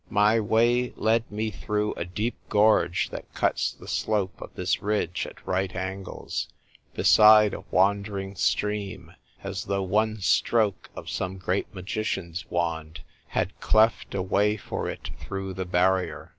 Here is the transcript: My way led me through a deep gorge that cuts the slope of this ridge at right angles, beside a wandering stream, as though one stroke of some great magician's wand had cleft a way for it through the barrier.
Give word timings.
My 0.09 0.39
way 0.39 0.93
led 0.95 1.31
me 1.31 1.51
through 1.51 1.93
a 1.93 2.05
deep 2.05 2.33
gorge 2.49 3.11
that 3.11 3.31
cuts 3.35 3.71
the 3.71 3.87
slope 3.87 4.41
of 4.41 4.51
this 4.55 4.81
ridge 4.81 5.27
at 5.27 5.45
right 5.45 5.75
angles, 5.75 6.47
beside 6.95 7.53
a 7.53 7.65
wandering 7.69 8.35
stream, 8.35 9.13
as 9.43 9.65
though 9.65 9.83
one 9.83 10.17
stroke 10.19 10.89
of 10.95 11.07
some 11.07 11.37
great 11.37 11.71
magician's 11.71 12.49
wand 12.49 13.01
had 13.27 13.59
cleft 13.59 14.15
a 14.15 14.23
way 14.23 14.57
for 14.57 14.89
it 14.89 15.11
through 15.19 15.53
the 15.53 15.65
barrier. 15.65 16.29